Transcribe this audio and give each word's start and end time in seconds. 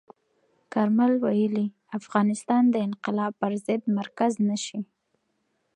کارمل 0.73 1.11
ویلي، 1.23 1.67
افغانستان 1.99 2.63
د 2.69 2.75
انقلاب 2.87 3.31
پر 3.41 3.51
ضد 3.65 3.81
مرکز 3.97 4.33
نه 4.49 4.57
شي. 4.65 4.79